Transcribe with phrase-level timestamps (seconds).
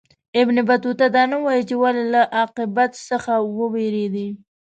[0.41, 4.29] ابن بطوطه دا نه وايي چې ولي له عاقبت څخه ووېرېدی.